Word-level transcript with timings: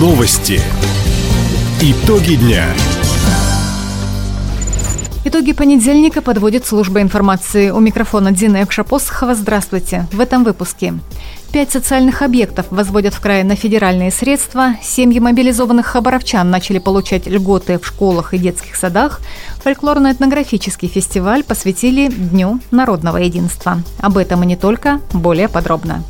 Новости. 0.00 0.62
Итоги 1.82 2.36
дня. 2.36 2.64
Итоги 5.26 5.52
понедельника 5.52 6.22
подводит 6.22 6.64
служба 6.64 7.02
информации. 7.02 7.68
У 7.68 7.80
микрофона 7.80 8.32
Дина 8.32 8.64
Экшапосхова. 8.64 9.34
Здравствуйте. 9.34 10.06
В 10.10 10.20
этом 10.20 10.42
выпуске. 10.42 10.94
Пять 11.52 11.70
социальных 11.70 12.22
объектов 12.22 12.64
возводят 12.70 13.12
в 13.12 13.20
крае 13.20 13.44
на 13.44 13.56
федеральные 13.56 14.10
средства. 14.10 14.76
Семьи 14.82 15.20
мобилизованных 15.20 15.84
хабаровчан 15.84 16.48
начали 16.48 16.78
получать 16.78 17.26
льготы 17.26 17.78
в 17.78 17.86
школах 17.86 18.32
и 18.32 18.38
детских 18.38 18.76
садах. 18.76 19.20
Фольклорно-этнографический 19.62 20.88
фестиваль 20.88 21.44
посвятили 21.44 22.08
Дню 22.08 22.58
народного 22.70 23.18
единства. 23.18 23.82
Об 23.98 24.16
этом 24.16 24.44
и 24.44 24.46
не 24.46 24.56
только, 24.56 25.02
более 25.12 25.50
подробно. 25.50 26.02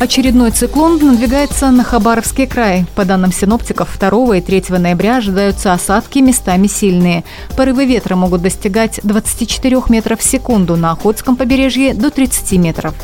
Очередной 0.00 0.50
циклон 0.50 0.96
надвигается 0.96 1.70
на 1.70 1.84
Хабаровский 1.84 2.46
край. 2.46 2.86
По 2.94 3.04
данным 3.04 3.32
синоптиков, 3.32 3.98
2 3.98 4.38
и 4.38 4.40
3 4.40 4.78
ноября 4.78 5.18
ожидаются 5.18 5.74
осадки, 5.74 6.20
местами 6.20 6.68
сильные. 6.68 7.22
Порывы 7.54 7.84
ветра 7.84 8.16
могут 8.16 8.40
достигать 8.40 8.98
24 9.02 9.82
метров 9.90 10.20
в 10.20 10.24
секунду, 10.24 10.78
на 10.78 10.92
Охотском 10.92 11.36
побережье 11.36 11.92
до 11.92 12.10
30 12.10 12.52
метров. 12.52 12.94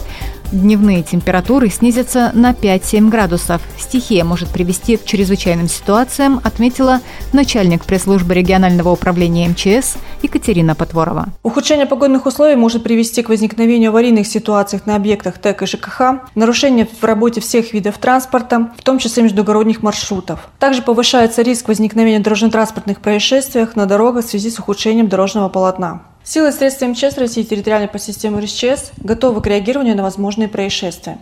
Дневные 0.52 1.02
температуры 1.02 1.68
снизятся 1.70 2.30
на 2.32 2.52
5-7 2.52 3.09
градусов. 3.09 3.60
Стихия 3.78 4.24
может 4.24 4.48
привести 4.48 4.96
к 4.96 5.05
чрезвычайным 5.05 5.69
ситуациям, 5.69 6.41
отметила 6.45 7.00
начальник 7.32 7.84
пресс-службы 7.84 8.32
регионального 8.34 8.91
управления 8.91 9.48
МЧС 9.48 9.96
Екатерина 10.22 10.77
Потворова. 10.77 11.30
Ухудшение 11.42 11.86
погодных 11.86 12.27
условий 12.27 12.55
может 12.55 12.84
привести 12.84 13.22
к 13.22 13.28
возникновению 13.28 13.91
аварийных 13.91 14.27
ситуаций 14.27 14.80
на 14.86 14.95
объектах 14.95 15.38
ТЭК 15.38 15.62
и 15.62 15.66
ЖКХ, 15.66 16.00
нарушения 16.36 16.86
в 16.86 17.05
работе 17.05 17.41
всех 17.41 17.72
видов 17.72 17.98
транспорта, 17.98 18.70
в 18.78 18.83
том 18.83 18.98
числе 18.98 19.25
междугородних 19.25 19.83
маршрутов. 19.83 20.48
Также 20.60 20.83
повышается 20.83 21.42
риск 21.42 21.66
возникновения 21.66 22.20
дорожно-транспортных 22.20 23.00
происшествий 23.00 23.66
на 23.75 23.86
дорогах 23.86 24.25
в 24.25 24.28
связи 24.28 24.50
с 24.50 24.58
ухудшением 24.60 25.08
дорожного 25.08 25.48
полотна. 25.48 26.03
Силы 26.27 26.48
и 26.48 26.52
средства 26.52 26.86
МЧС 26.86 27.16
России 27.19 27.44
территориальной 27.44 27.86
по 27.86 28.00
системе 28.00 28.41
РСЧС 28.41 28.91
готовы 28.98 29.41
к 29.41 29.46
реагированию 29.46 29.96
на 29.96 30.02
возможные 30.02 30.48
происшествия. 30.48 31.19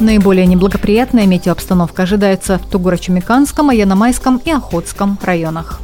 Наиболее 0.00 0.44
неблагоприятная 0.46 1.26
метеообстановка 1.26 2.02
ожидается 2.02 2.58
в 2.58 2.68
Тугуро-Чумиканском, 2.68 3.70
Аяномайском 3.70 4.38
и 4.44 4.50
Охотском 4.50 5.18
районах. 5.22 5.80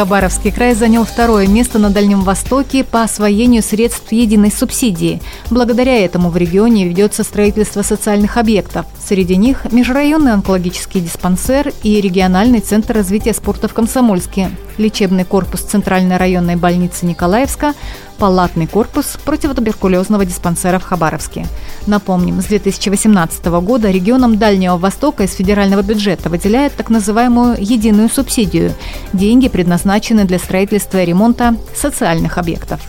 Хабаровский 0.00 0.50
край 0.50 0.74
занял 0.74 1.04
второе 1.04 1.46
место 1.46 1.78
на 1.78 1.90
Дальнем 1.90 2.22
Востоке 2.22 2.84
по 2.84 3.02
освоению 3.02 3.62
средств 3.62 4.10
единой 4.12 4.50
субсидии. 4.50 5.20
Благодаря 5.50 6.02
этому 6.02 6.30
в 6.30 6.38
регионе 6.38 6.88
ведется 6.88 7.22
строительство 7.22 7.82
социальных 7.82 8.38
объектов. 8.38 8.86
Среди 8.98 9.36
них 9.36 9.70
межрайонный 9.70 10.32
онкологический 10.32 11.02
диспансер 11.02 11.74
и 11.82 12.00
региональный 12.00 12.60
центр 12.60 12.94
развития 12.94 13.34
спорта 13.34 13.68
в 13.68 13.74
Комсомольске, 13.74 14.50
лечебный 14.80 15.24
корпус 15.24 15.60
Центральной 15.60 16.16
районной 16.16 16.56
больницы 16.56 17.06
Николаевска, 17.06 17.74
палатный 18.18 18.66
корпус 18.66 19.16
противотуберкулезного 19.24 20.24
диспансера 20.24 20.78
в 20.78 20.82
Хабаровске. 20.82 21.46
Напомним, 21.86 22.40
с 22.40 22.46
2018 22.46 23.44
года 23.46 23.90
регионам 23.90 24.38
Дальнего 24.38 24.76
Востока 24.76 25.24
из 25.24 25.34
федерального 25.34 25.82
бюджета 25.82 26.28
выделяют 26.28 26.74
так 26.74 26.90
называемую 26.90 27.56
единую 27.60 28.08
субсидию. 28.08 28.74
Деньги 29.12 29.48
предназначены 29.48 30.24
для 30.24 30.38
строительства 30.38 31.02
и 31.02 31.06
ремонта 31.06 31.56
социальных 31.74 32.38
объектов. 32.38 32.80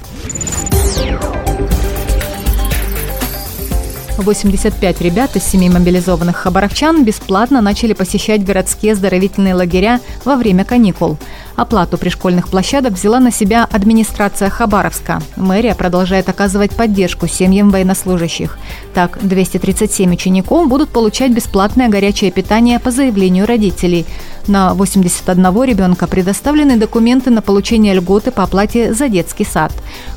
85 4.18 5.02
ребят 5.02 5.36
из 5.36 5.44
семи 5.44 5.70
мобилизованных 5.70 6.36
хабаровчан 6.38 7.04
бесплатно 7.04 7.62
начали 7.62 7.94
посещать 7.94 8.44
городские 8.44 8.94
оздоровительные 8.94 9.54
лагеря 9.54 10.00
во 10.26 10.36
время 10.36 10.66
каникул. 10.66 11.18
Оплату 11.56 11.98
пришкольных 11.98 12.48
площадок 12.48 12.94
взяла 12.94 13.20
на 13.20 13.32
себя 13.32 13.68
администрация 13.70 14.50
Хабаровска. 14.50 15.22
Мэрия 15.36 15.76
продолжает 15.76 16.30
оказывать 16.30 16.72
поддержку 16.72 17.28
семьям 17.28 17.70
военнослужащих. 17.70 18.58
Так, 18.94 19.20
237 19.22 20.14
учеников 20.14 20.68
будут 20.68 20.90
получать 20.90 21.32
бесплатное 21.32 21.90
горячее 21.90 22.32
питание 22.32 22.80
по 22.80 22.92
заявлению 22.92 23.46
родителей. 23.46 24.06
На 24.48 24.74
81 24.74 25.64
ребенка 25.64 26.08
предоставлены 26.08 26.78
документы 26.78 27.30
на 27.30 27.42
получение 27.42 27.94
льготы 27.94 28.32
по 28.32 28.44
оплате 28.44 28.94
за 28.94 29.08
детский 29.08 29.46
сад. 29.46 29.72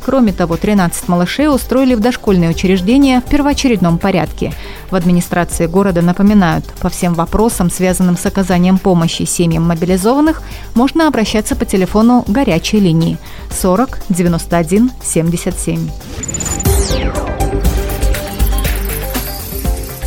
Кроме 0.04 0.32
того, 0.32 0.56
13 0.56 1.08
малышей 1.08 1.48
устроили 1.48 1.94
в 1.94 2.00
дошкольные 2.00 2.50
учреждения 2.50 3.20
в 3.20 3.24
первоочередном 3.24 3.98
порядке. 3.98 4.52
В 4.90 4.94
администрации 4.94 5.66
города 5.66 6.02
напоминают, 6.02 6.64
по 6.80 6.88
всем 6.88 7.14
вопросам, 7.14 7.70
связанным 7.70 8.16
с 8.16 8.26
оказанием 8.26 8.78
помощи 8.78 9.24
семьям 9.24 9.64
мобилизованных, 9.64 10.42
можно 10.74 11.08
обращаться 11.08 11.56
по 11.56 11.64
телефону 11.64 12.24
горячей 12.26 12.80
линии 12.80 13.18
40 13.50 14.00
91 14.08 14.90
77. 15.02 15.90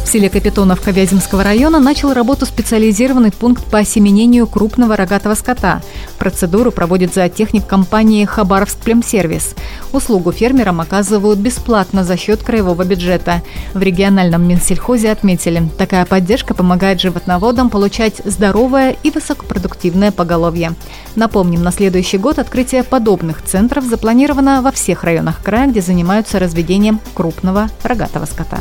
В 0.08 0.10
селе 0.10 0.30
Капитоновка 0.30 0.92
Вяземского 0.92 1.44
района 1.44 1.80
начал 1.80 2.14
работу 2.14 2.46
специализированный 2.46 3.34
пункт 3.34 3.66
по 3.66 3.80
осеменению 3.80 4.48
крупного 4.48 4.96
рогатого 4.96 5.36
скота. 5.36 5.82
Процедуру 6.18 6.72
проводит 6.72 7.14
зоотехник 7.14 7.68
компании 7.68 8.24
«Хабаровск 8.24 8.78
Племсервис». 8.78 9.54
Услугу 9.92 10.32
фермерам 10.32 10.80
оказывают 10.80 11.40
бесплатно 11.40 12.06
за 12.06 12.16
счет 12.16 12.42
краевого 12.42 12.86
бюджета. 12.86 13.42
В 13.74 13.82
региональном 13.82 14.48
Минсельхозе 14.48 15.12
отметили, 15.12 15.68
такая 15.78 16.06
поддержка 16.06 16.54
помогает 16.54 17.02
животноводам 17.02 17.70
получать 17.70 18.22
здоровое 18.24 18.96
и 19.04 19.10
высокопродуктивное 19.10 20.14
поголовье. 20.14 20.74
Напомним, 21.18 21.64
на 21.64 21.74
следующий 21.74 22.18
год 22.18 22.40
открытие 22.40 22.86
подобных 22.86 23.44
центров 23.44 23.84
запланировано 23.84 24.62
во 24.62 24.72
всех 24.72 25.04
районах 25.04 25.44
края, 25.44 25.68
где 25.68 25.82
занимаются 25.82 26.40
разведением 26.40 27.02
крупного 27.14 27.68
рогатого 27.84 28.24
скота. 28.24 28.60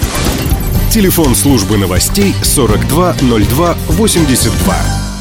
Телефон 0.91 1.35
службы 1.35 1.79
новостей 1.79 2.33
420282. 2.43 5.12